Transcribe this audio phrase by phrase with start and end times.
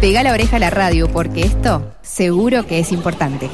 [0.00, 3.50] Pega la oreja a la radio porque esto seguro que es importante.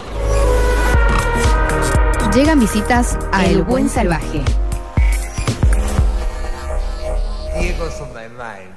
[2.34, 4.43] Llegan visitas a El Buen Salvaje.
[7.59, 8.75] Diego's on my mind.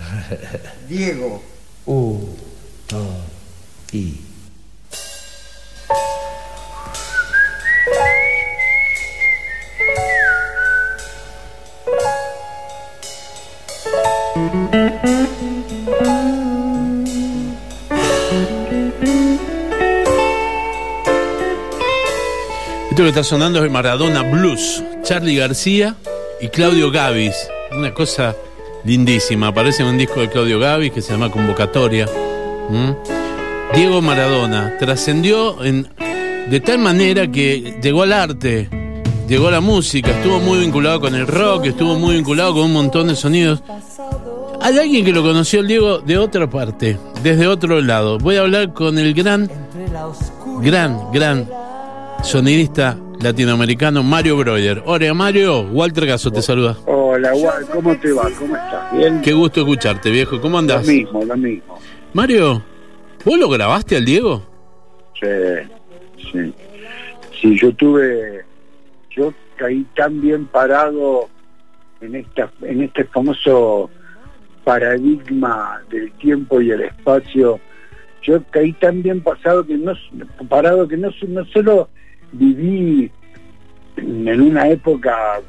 [0.88, 1.40] Diego.
[1.86, 2.18] U,
[2.88, 3.06] to,
[3.92, 4.30] i.
[23.00, 25.94] Esto que está sonando es el Maradona Blues, Charlie García
[26.38, 27.34] y Claudio Gavis.
[27.72, 28.36] Una cosa
[28.84, 29.46] lindísima.
[29.46, 32.04] Aparece en un disco de Claudio Gavis que se llama Convocatoria.
[32.68, 32.90] ¿Mm?
[33.74, 35.88] Diego Maradona trascendió en-
[36.50, 38.68] de tal manera que llegó al arte,
[39.26, 42.74] llegó a la música, estuvo muy vinculado con el rock, estuvo muy vinculado con un
[42.74, 43.62] montón de sonidos.
[44.60, 48.18] Hay alguien que lo conoció el Diego de otra parte, desde otro lado.
[48.18, 49.50] Voy a hablar con el gran,
[50.62, 51.48] gran, gran
[52.22, 54.82] sonidista latinoamericano Mario Breuer.
[54.86, 56.76] Hola Mario, Walter Gaso te saluda.
[56.86, 58.28] Hola, Juan, ¿cómo te va?
[58.38, 58.92] ¿Cómo estás?
[58.96, 59.20] ¿Bien?
[59.22, 60.40] Qué gusto escucharte, viejo.
[60.40, 60.86] ¿Cómo Lo andás?
[60.86, 61.78] mismo, lo mismo.
[62.12, 62.62] Mario,
[63.24, 64.42] ¿vos lo grabaste al Diego?
[65.20, 65.26] Sí,
[66.32, 66.54] sí.
[67.40, 68.44] Sí, yo tuve,
[69.10, 71.28] yo caí tan bien parado
[72.00, 73.90] en esta, en este famoso
[74.64, 77.60] paradigma del tiempo y el espacio.
[78.22, 79.94] Yo caí tan bien pasado que no
[80.48, 81.88] parado que no, no solo
[82.32, 83.10] viví
[83.96, 85.40] en una época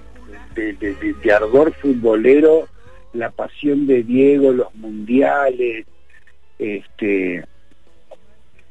[0.55, 2.67] de, ardor futbolero,
[3.13, 5.85] la pasión de Diego, los mundiales,
[6.59, 7.45] este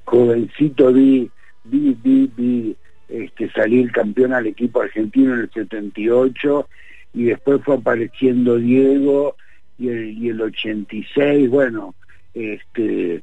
[0.04, 1.30] jovencito vi,
[1.64, 2.76] vi, vi, vi
[3.08, 6.68] este, salir campeón al equipo argentino en el 78
[7.14, 9.36] y después fue apareciendo Diego
[9.78, 11.94] y el, y el 86, bueno,
[12.34, 13.22] este,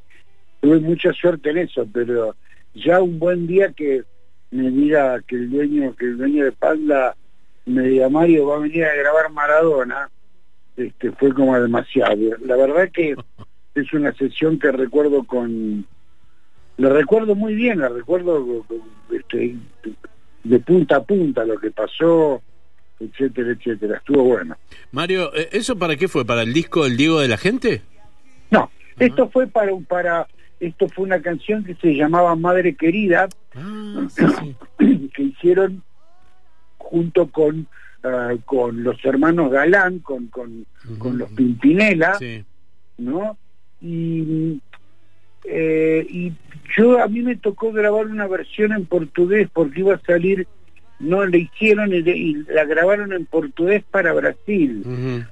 [0.59, 2.35] tuve mucha suerte en eso, pero
[2.73, 4.03] ya un buen día que
[4.51, 7.15] me diga que el dueño, que el dueño de Panda
[7.65, 10.09] me diga Mario va a venir a grabar Maradona,
[10.77, 12.37] este, fue como demasiado.
[12.45, 13.15] La verdad que
[13.75, 15.85] es una sesión que recuerdo con
[16.77, 18.65] la recuerdo muy bien, la recuerdo
[19.11, 19.55] este,
[20.43, 22.41] de punta a punta lo que pasó,
[22.99, 23.97] etcétera, etcétera.
[23.97, 24.55] Estuvo bueno.
[24.91, 26.23] Mario, ¿eh, ¿eso para qué fue?
[26.23, 27.81] ¿Para el disco del Diego de la gente?
[28.51, 28.69] No,
[28.99, 30.27] esto fue para un para
[30.59, 34.23] esto fue una canción que se llamaba Madre Querida Ah, sí,
[34.79, 35.09] sí.
[35.13, 35.83] que hicieron
[36.77, 37.67] junto con
[38.03, 40.65] ah, con los hermanos Galán, con con,
[40.99, 42.43] con los Pimpinela, Sí.
[42.97, 43.37] ¿no?
[43.81, 44.59] Y,
[45.45, 46.33] eh, y
[46.77, 50.47] yo a mí me tocó grabar una versión en portugués porque iba a salir,
[50.99, 54.83] no la hicieron y, y la grabaron en portugués para Brasil.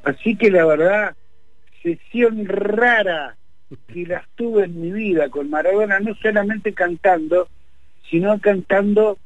[0.03, 1.15] Así que la verdad,
[1.81, 3.35] sesión rara
[3.87, 7.47] que las tuve en mi vida con Maradona, no solamente cantando,
[8.09, 9.17] sino cantando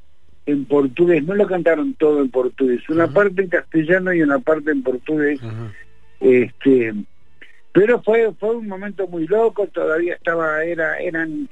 [0.46, 1.24] en portugués.
[1.24, 5.40] No lo cantaron todo en portugués, una parte en castellano y una parte en portugués.
[6.20, 6.94] Este,
[7.72, 11.48] pero fue fue un momento muy loco, todavía estaba era eran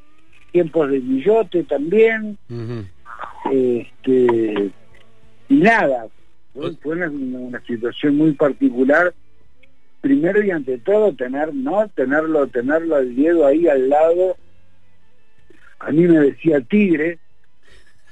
[0.51, 2.37] tiempos de Guillote también.
[3.51, 4.71] Este,
[5.49, 6.07] y nada,
[6.53, 9.13] fue, fue una, una situación muy particular.
[10.01, 11.87] Primero y ante todo tener, ¿no?
[11.89, 14.37] Tenerlo, tenerlo al Diego ahí al lado.
[15.79, 17.19] A mí me decía tigre.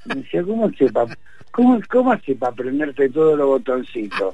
[0.05, 1.17] Me decía, ¿cómo hace para
[1.51, 4.33] cómo, cómo hace para todos los botoncitos?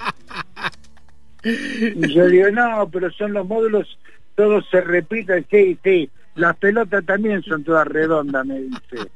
[1.44, 3.98] Y yo digo, no, pero son los módulos,
[4.36, 6.10] todos se repiten, sí, sí.
[6.36, 9.10] Las pelotas también son todas redondas, me dice.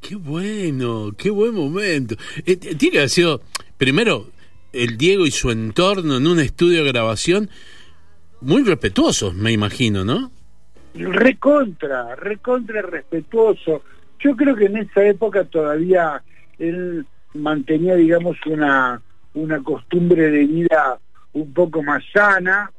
[0.00, 2.16] Qué bueno, qué buen momento.
[2.44, 3.40] Eh, tiene haber sido,
[3.78, 4.30] primero,
[4.72, 7.50] el Diego y su entorno en un estudio de grabación
[8.40, 10.32] muy respetuosos, me imagino, ¿no?
[10.94, 13.82] Recontra, recontra respetuoso.
[14.18, 16.22] Yo creo que en esa época todavía
[16.58, 19.00] él mantenía, digamos, una,
[19.34, 20.98] una costumbre de vida
[21.32, 22.70] un poco más sana,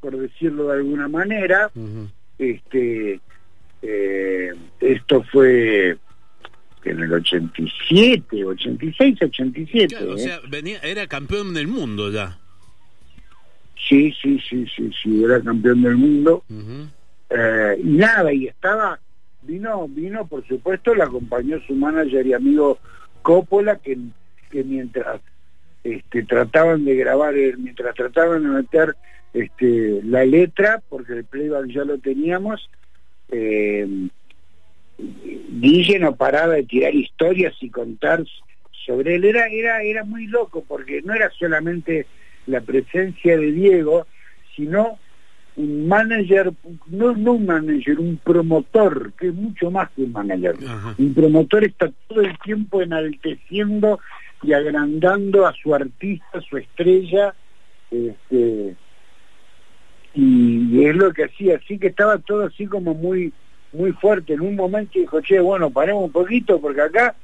[0.00, 1.70] por decirlo de alguna manera.
[2.38, 3.20] Este,
[3.82, 5.96] eh, esto fue
[6.84, 9.86] en el 87, 86, 87.
[9.88, 10.18] Claro, o ¿eh?
[10.18, 12.38] sea, venía, era campeón del mundo ya.
[13.88, 16.44] Sí, sí, sí, sí, sí, era campeón del mundo.
[17.30, 19.00] Eh, y nada, y estaba,
[19.42, 22.78] vino, vino por supuesto, le acompañó su manager y amigo
[23.22, 23.98] Coppola, que,
[24.50, 25.20] que mientras
[25.82, 28.96] este, trataban de grabar, el- mientras trataban de meter
[29.32, 32.70] este, la letra, porque el playback ya lo teníamos,
[33.30, 34.08] eh,
[36.00, 38.24] no paraba de tirar historias y contar
[38.86, 39.24] sobre él.
[39.24, 42.06] Era, era, era muy loco, porque no era solamente
[42.46, 44.06] la presencia de Diego,
[44.54, 44.98] sino
[45.56, 46.52] un manager,
[46.88, 50.56] no, no un manager, un promotor, que es mucho más que un manager.
[50.66, 50.94] Ajá.
[50.98, 54.00] Un promotor está todo el tiempo enalteciendo
[54.42, 57.34] y agrandando a su artista, a su estrella,
[57.90, 58.76] este,
[60.14, 63.32] y es lo que hacía, así que estaba todo así como muy
[63.72, 64.34] muy fuerte.
[64.34, 67.14] En un momento dijo, che, bueno, paremos un poquito porque acá,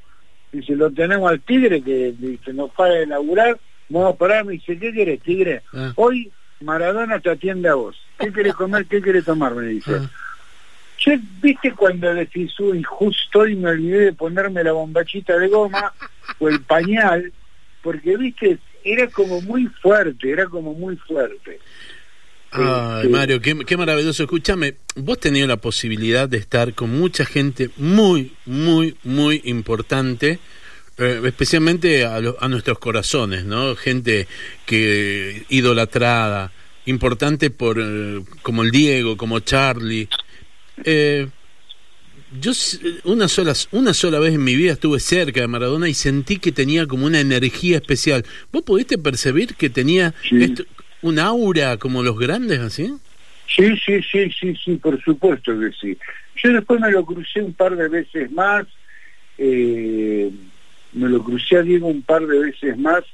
[0.52, 3.58] dice, lo tenemos al tigre que dice, nos para de laburar,
[3.88, 5.62] vamos a parar, me dice, ¿qué querés, tigre?
[5.72, 5.92] Ah.
[5.96, 6.30] Hoy
[6.60, 7.96] Maradona te atiende a vos.
[8.22, 8.86] ¿Qué querés comer?
[8.86, 9.54] ¿Qué querés tomar?
[9.54, 9.96] Me dice.
[10.00, 10.10] Ah.
[10.96, 15.92] Che, ¿viste cuando decís, uy, justo hoy me olvidé de ponerme la bombachita de goma
[16.38, 17.32] o el pañal?
[17.82, 21.58] Porque, viste, era como muy fuerte, era como muy fuerte.
[22.52, 24.22] Ay, Este- Mario, qué, qué maravilloso.
[24.22, 30.38] Escúchame, vos tenías la posibilidad de estar con mucha gente muy, muy, muy importante,
[30.98, 33.74] eh, especialmente a, lo- a nuestros corazones, ¿no?
[33.74, 34.28] Gente
[34.66, 36.52] que idolatrada,
[36.86, 40.08] importante por eh, como el Diego, como Charlie.
[40.84, 41.28] Eh,
[42.40, 42.52] yo
[43.04, 46.50] una sola, una sola vez en mi vida estuve cerca de Maradona y sentí que
[46.50, 48.24] tenía como una energía especial.
[48.50, 50.42] ¿Vos pudiste percibir que tenía Sí.
[50.42, 50.64] esto-
[51.02, 52.92] un aura como los grandes así?
[53.54, 55.98] Sí, sí, sí, sí, sí, por supuesto que sí.
[56.42, 58.66] Yo después me lo crucé un par de veces más,
[59.36, 60.30] eh,
[60.94, 63.04] me lo crucé a Diego un par de veces más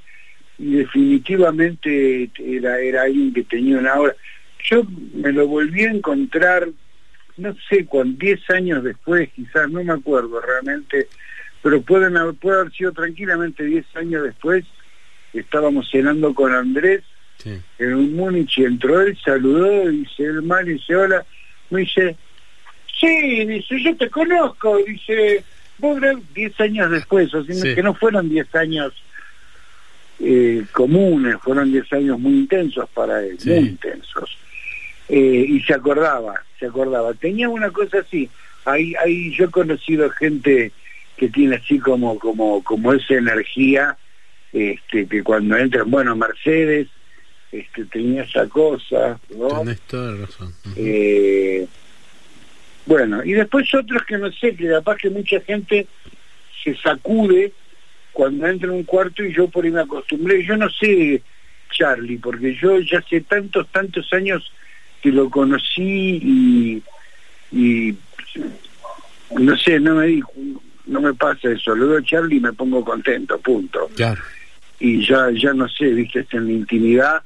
[0.59, 4.15] y definitivamente era, era alguien que tenía una aura.
[4.65, 4.83] Yo
[5.15, 6.69] me lo volví a encontrar,
[7.37, 11.07] no sé, con 10 años después, quizás, no me acuerdo realmente,
[11.63, 14.65] pero pueden haber, puede haber sido tranquilamente 10 años después,
[15.33, 17.03] estábamos cenando con Andrés
[17.39, 17.57] Sí.
[17.79, 21.25] en un Múnich y entró él, saludó, dice el man, dice hola,
[21.71, 22.17] me dice,
[22.99, 25.45] sí, dice, yo te conozco, dice,
[25.79, 27.77] vos gra- 10 años después, o sea, Sí.
[27.77, 28.93] que no fueron 10 años
[30.21, 33.51] eh, comunes, fueron 10 años muy intensos para él, Sí.
[33.51, 34.37] muy intensos.
[35.09, 37.15] Eh, y se acordaba, se acordaba.
[37.15, 38.29] Tenía una cosa así,
[38.65, 40.73] ahí, ahí yo he conocido gente
[41.17, 43.97] que tiene así como, como, como esa energía,
[44.53, 46.89] este, que cuando entran, bueno, Mercedes,
[47.51, 49.49] este, tenía esa cosa, ¿no?
[49.61, 50.53] Tenés toda la razón.
[50.77, 51.67] Eh,
[52.87, 55.87] bueno, y después otros que no sé, que capaz que mucha gente
[56.63, 57.53] se sacude
[58.13, 60.45] cuando entra en un cuarto y yo por ahí me acostumbré.
[60.45, 61.23] Yo no sé,
[61.71, 64.51] Charlie, porque yo ya hace tantos, tantos años
[65.03, 66.83] que lo conocí y,
[67.53, 67.95] y
[69.39, 70.33] no sé, no me dijo,
[70.87, 71.75] no me pasa eso.
[71.75, 74.21] Lo veo a Charlie y me pongo contento, punto Claro.
[74.81, 77.23] y ya ya no sé, viste, en la intimidad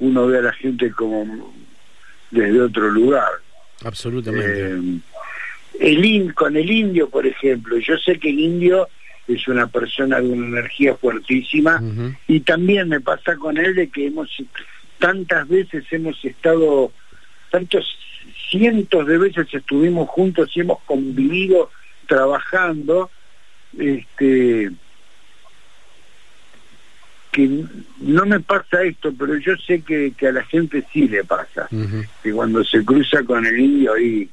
[0.00, 1.52] uno ve a la gente como
[2.30, 3.30] desde otro lugar.
[3.84, 4.70] Absolutamente.
[4.70, 4.98] Eh,
[5.80, 8.88] el in, con el indio, por ejemplo, yo sé que el indio
[9.28, 11.82] es una persona de una energía fuertísima
[12.26, 14.30] y también me pasa con él de que hemos
[14.98, 16.92] tantas veces hemos estado,
[17.50, 17.86] tantos
[18.50, 21.70] cientos de veces estuvimos juntos y hemos convivido
[22.06, 23.10] trabajando,
[23.78, 24.70] este
[27.30, 27.64] que
[28.00, 31.68] no me pasa esto, pero yo sé que, que a la gente sí le pasa,
[32.22, 34.28] que cuando se cruza con el indio ahí,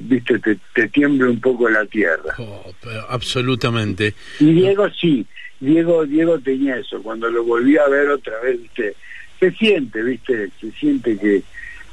[0.00, 2.34] viste, te, te tiembla un poco la tierra.
[2.38, 4.14] Oh, pero absolutamente.
[4.40, 5.26] Y Diego sí,
[5.60, 8.94] Diego, Diego tenía eso, cuando lo volví a ver otra vez, viste,
[9.40, 11.42] se siente, viste, se siente que,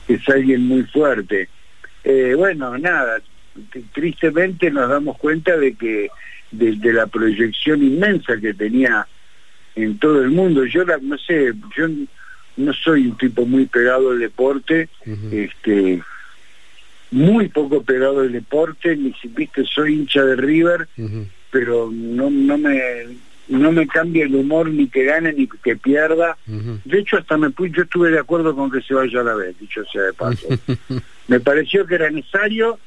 [0.08, 1.50] que es alguien muy fuerte.
[2.04, 3.22] Eh, bueno, nada,
[3.94, 6.10] tristemente nos damos cuenta de que
[6.52, 9.08] de, de la proyección inmensa que tenía
[9.76, 10.66] en todo el mundo.
[10.66, 11.88] Yo la, no sé, yo
[12.58, 14.90] no soy un tipo muy pegado al deporte,
[15.32, 16.02] este
[17.16, 20.88] muy poco pegado al deporte, ni si viste soy hincha de River,
[21.50, 22.82] pero no, no me
[23.48, 26.36] no me cambia el humor ni que gane ni que pierda.
[26.84, 29.36] De hecho, hasta me pu- yo estuve de acuerdo con que se vaya a la
[29.36, 30.48] vez, dicho sea de paso.
[31.28, 32.80] me pareció que era necesario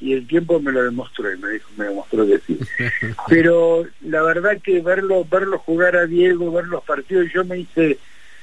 [0.00, 2.58] y el tiempo me lo demostró y me dijo, me demostró que sí.
[3.28, 7.98] Pero la verdad que verlo verlo jugar a Diego, ver los partidos, yo me hice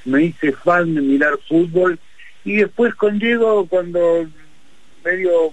[0.06, 1.98] me hice fan de mirar fútbol
[2.44, 4.26] y después con Diego cuando
[5.04, 5.52] medio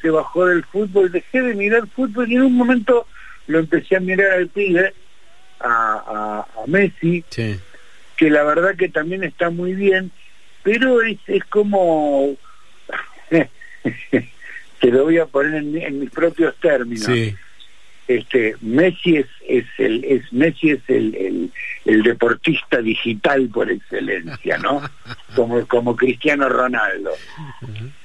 [0.00, 3.06] se bajó del fútbol, dejé de mirar fútbol y en un momento
[3.46, 4.92] lo empecé a mirar al pibe,
[5.60, 7.58] a, a, a Messi, Sí.
[8.16, 10.10] que la verdad que también está muy bien,
[10.62, 12.34] pero es, es como,
[13.30, 17.34] te lo voy a poner en, mi- en mis propios términos, Sí.
[18.16, 21.50] Este Messi es, es el es Messi es el, el,
[21.84, 24.82] el deportista digital por excelencia, ¿no?
[25.34, 27.10] Como, como Cristiano Ronaldo.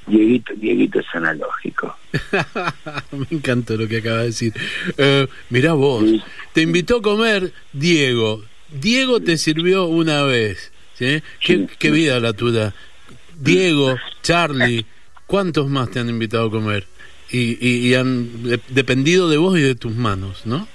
[0.05, 1.97] Dieguito, Dieguito es analógico.
[3.11, 4.53] Me encantó lo que acaba de decir.
[4.97, 6.21] Eh, mirá vos, Sí.
[6.53, 8.43] te invitó a comer Diego.
[8.69, 10.71] Diego te sirvió una vez.
[10.93, 11.21] ¿sí?
[11.41, 11.67] ¿Qué, Sí.
[11.77, 12.73] qué vida la tuya.
[13.37, 14.85] Diego, Charlie,
[15.25, 16.87] ¿cuántos más te han invitado a comer?
[17.31, 20.67] Y, y, y han de- dependido de vos y de tus manos, ¿no?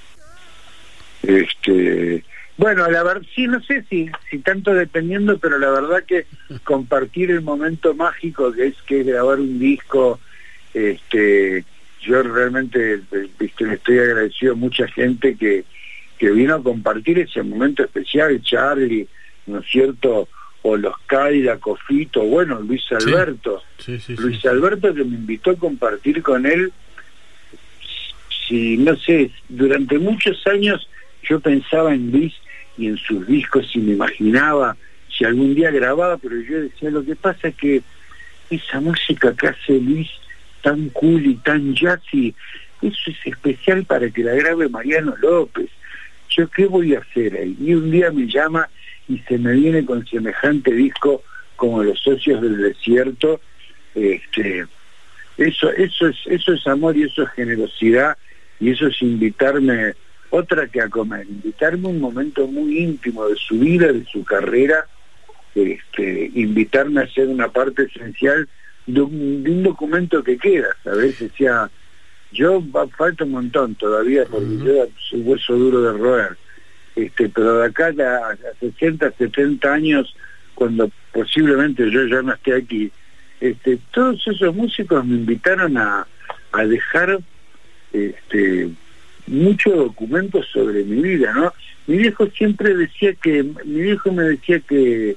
[1.22, 2.24] Este,
[2.56, 6.26] bueno, la verdad, sí, no sé si, si tanto dependiendo, pero la verdad que
[6.64, 10.20] compartir el momento mágico que es que es grabar un disco,
[10.74, 11.64] este,
[12.00, 13.00] yo realmente
[13.38, 15.64] viste, le estoy agradecido a mucha gente que,
[16.18, 19.08] que vino a compartir ese momento especial, Charlie,
[19.46, 20.28] ¿no es cierto?
[20.62, 23.62] O los Caida, Cofito, bueno, Luis Alberto.
[23.78, 24.22] Sí, sí, sí.
[24.22, 26.72] Luis Alberto que me invitó a compartir con él,
[28.46, 30.88] si no sé, durante muchos años
[31.24, 32.34] yo pensaba en Luis
[32.78, 34.76] y en sus discos y me imaginaba
[35.16, 37.82] si algún día grababa, pero yo decía, lo que pasa es que
[38.50, 40.10] esa música que hace Luis
[40.62, 42.34] tan cool y tan jazzy,
[42.80, 45.68] eso es especial para que la grabe Mariano López.
[46.30, 47.56] Yo qué voy a hacer ahí?
[47.60, 48.68] Y un día me llama
[49.08, 51.22] y se me viene con semejante disco
[51.56, 53.40] como Los Socios del Desierto,
[53.94, 54.66] este
[55.36, 58.16] eso eso es eso es amor y eso es generosidad
[58.60, 59.94] y eso es invitarme
[60.30, 64.24] otra que a comer invitarme a un momento muy íntimo de su vida de su
[64.24, 64.86] carrera
[65.54, 68.48] este invitarme a ser una parte esencial
[68.86, 71.70] de un, de un documento que queda sabes decía
[72.30, 72.62] yo
[72.96, 74.64] falta un montón todavía porque Ujú.
[74.66, 76.36] yo soy hueso duro de roer
[76.96, 80.14] este pero de acá a, a 60 70 años
[80.54, 82.92] cuando posiblemente yo ya no esté aquí
[83.42, 86.06] este, todos esos músicos me invitaron a,
[86.52, 87.18] a dejar
[87.92, 88.70] este,
[89.26, 91.52] muchos documentos sobre mi vida, ¿no?
[91.88, 95.16] Mi viejo siempre decía que, mi viejo me decía que,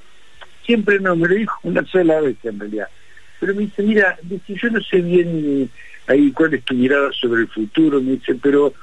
[0.64, 2.88] siempre no, me lo dijo una sola vez en realidad,
[3.38, 5.70] pero me dice, mira, dice, yo no sé bien
[6.08, 8.74] ahí cuál es tu mirada sobre el futuro, me dice, pero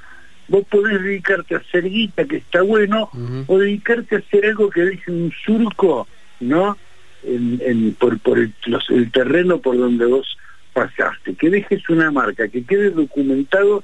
[0.53, 3.10] vos podés dedicarte a hacer guita, que está bueno,
[3.48, 6.07] o dedicarte a hacer algo que deje un surco,
[6.39, 6.77] ¿no?
[7.24, 10.38] En, en- por, por el, los- el terreno por donde vos
[10.74, 13.83] pasaste, que dejes una marca, que quede documentado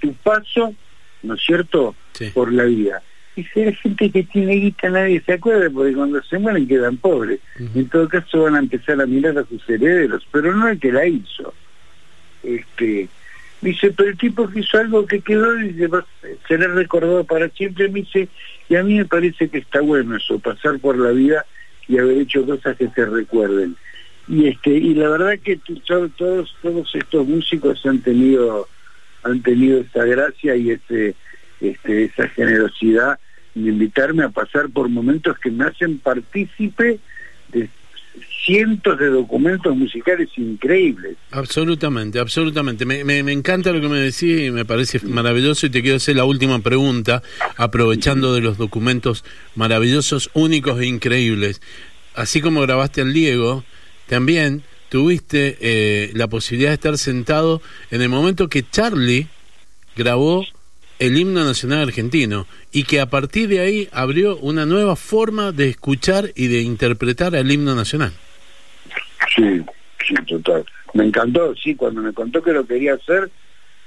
[0.00, 0.72] tu paso,
[1.24, 2.30] ¿no es cierto?, Sí.
[2.32, 3.02] por la vida.
[3.34, 6.96] Y si hay gente que tiene guita, nadie se acuerda, porque cuando se mueren quedan
[6.98, 7.40] pobres.
[7.74, 10.92] En todo caso van a empezar a mirar a sus herederos, pero no el que
[10.92, 11.52] la hizo.
[12.44, 13.08] Este,
[13.64, 16.04] dice, pero el tipo que hizo algo que quedó y se va
[16.46, 18.28] será recordado para siempre, me dice,
[18.68, 21.44] y a mí me parece que está bueno eso, pasar por la vida
[21.88, 23.76] y haber hecho cosas que se recuerden.
[24.28, 28.68] Y este, y la verdad que todos, todos estos músicos han tenido,
[29.22, 31.14] han tenido esa gracia y ese,
[31.60, 33.18] este, esa generosidad
[33.54, 37.00] de invitarme a pasar por momentos que me hacen partícipe
[38.44, 41.16] cientos de documentos musicales increíbles.
[41.30, 42.84] Absolutamente, absolutamente.
[42.84, 46.16] Me, me, encanta lo que me decís y me parece maravilloso y te quiero hacer
[46.16, 47.22] la última pregunta,
[47.56, 51.60] aprovechando de los documentos maravillosos, únicos e increíbles.
[52.14, 53.64] Así como grabaste al Diego,
[54.08, 59.28] también tuviste eh, la posibilidad de estar sentado en el momento que Charlie
[59.96, 60.44] grabó
[60.98, 65.68] el himno nacional argentino y que a partir de ahí abrió una nueva forma de
[65.68, 68.12] escuchar y de interpretar el himno nacional.
[69.34, 69.62] Sí,
[70.06, 70.64] sí, total.
[70.92, 73.30] Me encantó, sí, cuando me contó que lo quería hacer,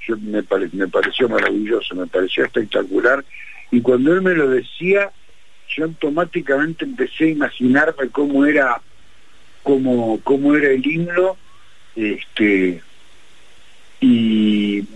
[0.05, 3.23] yo me, pare- me pareció maravilloso, me pareció espectacular.
[3.71, 5.11] Y cuando él me lo decía,
[5.75, 8.81] yo automáticamente empecé a imaginarme cómo era,
[9.63, 11.37] cómo, cómo era el himno,
[11.95, 12.81] este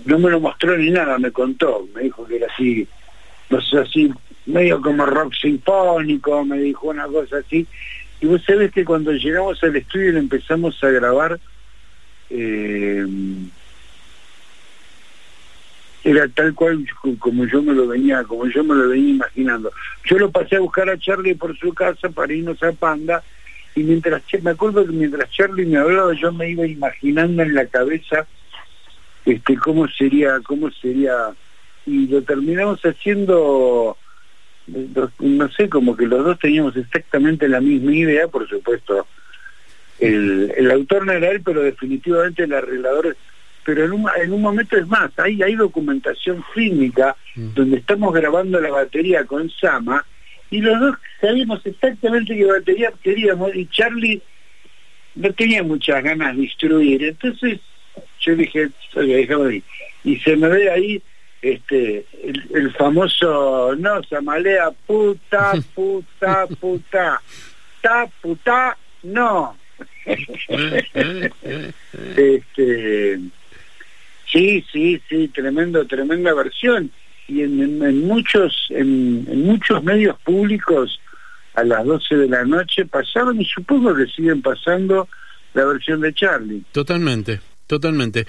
[0.06, 2.88] no me lo mostró ni nada, me contó, me dijo que era así,
[3.50, 4.12] no sé, así,
[4.46, 7.68] medio como rock sinfónico, me dijo una cosa así,
[8.20, 11.40] y vos sabés que cuando llegamos al estudio y empezamos a grabar,
[12.30, 13.06] eh,
[16.04, 16.84] era tal cual
[17.20, 19.72] como yo me lo venía, como yo me lo venía imaginando.
[20.06, 23.24] Yo lo pasé a buscar a Charlie por su casa para irnos a Panda,
[23.76, 27.66] y mientras me acuerdo que mientras Charlie me hablaba yo me iba imaginando en la
[27.68, 28.28] cabeza
[29.26, 31.14] este cómo sería, cómo sería,
[31.86, 33.98] y lo terminamos haciendo
[35.20, 39.06] no sé, como que los dos teníamos exactamente la misma idea, por supuesto.
[40.00, 43.18] El, el autor no era él, pero definitivamente el arreglador.
[43.66, 47.54] Pero en un, en un momento es más, hay, hay documentación fílmica Mm.
[47.54, 50.06] donde estamos grabando la batería con Sama
[50.50, 54.22] y los dos sabíamos exactamente qué batería queríamos y Charlie
[55.16, 57.04] no tenía muchas ganas de instruir.
[57.04, 57.62] Entonces
[58.22, 59.64] yo dije, "Oye, déjame ahí".
[60.04, 61.02] Y se me ve ahí
[61.42, 67.20] este el, el famoso no samalea puta puta puta
[67.82, 69.58] ta puta no
[72.16, 73.20] este
[74.32, 76.92] sí sí sí tremendo tremenda versión
[77.28, 81.00] y en, en- en muchos en, en muchos medios públicos
[81.54, 85.08] a las 12 de la noche pasaban y supongo que siguen pasando
[85.54, 86.64] la versión de Charlie.
[86.72, 88.26] Totalmente, totalmente.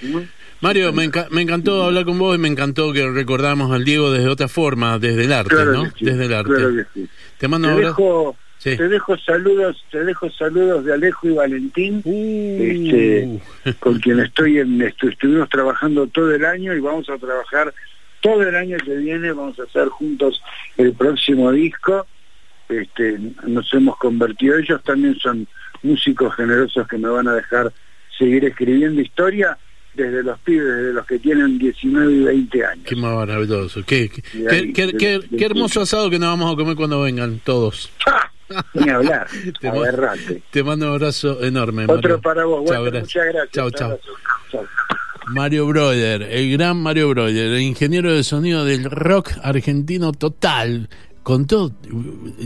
[0.61, 4.11] Mario, me, enca- me encantó hablar con vos y me encantó que recordamos al Diego
[4.11, 5.85] desde otra forma, desde el arte, Claro ¿no?
[5.97, 6.53] sí, Desde el arte.
[6.53, 7.09] claro que sí.
[7.37, 8.77] Te mando Te dejo, Sí.
[8.77, 12.57] te dejo saludos, te dejo saludos de Alejo y Valentín, Uh.
[12.61, 13.39] este,
[13.79, 17.73] con quien estoy en, estu- estuvimos trabajando todo el año y vamos a trabajar
[18.21, 20.41] todo el año que viene, vamos a hacer juntos
[20.77, 22.07] el próximo disco.
[22.69, 25.45] Este, nos hemos convertido, ellos también son
[25.81, 27.73] músicos generosos que me van a dejar
[28.17, 29.57] seguir escribiendo historia
[29.93, 32.85] desde los pibes, desde los que tienen 19 y 20 años.
[32.85, 33.81] Qué maravilloso.
[33.85, 36.75] Qué, qué, ahí, qué- qué- de- de- qué hermoso asado que nos vamos a comer
[36.75, 37.89] cuando vengan todos.
[38.07, 38.29] ¡Ah!
[38.73, 39.27] Ni hablar,
[39.61, 40.43] Te agarrate.
[40.51, 41.83] Te mando un abrazo enorme.
[41.85, 42.21] Otro Mario.
[42.21, 43.51] para vos, bueno, muchas gracias.
[43.51, 43.99] Chao, chao.
[45.27, 50.89] Mario Broder, el gran Mario Broder, el ingeniero de sonido del rock argentino total.
[51.23, 51.71] Con todo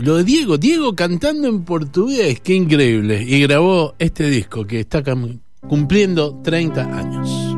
[0.04, 3.20] lo de Diego, Diego cantando en portugués, qué increíble.
[3.26, 5.02] Y grabó este disco que está
[5.66, 7.57] cumpliendo 30 años.